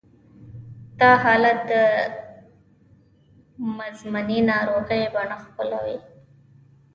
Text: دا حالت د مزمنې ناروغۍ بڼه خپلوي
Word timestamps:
دا 0.99 1.11
حالت 1.23 1.57
د 1.71 1.73
مزمنې 3.77 4.39
ناروغۍ 4.51 5.03
بڼه 5.13 5.37
خپلوي 5.45 5.97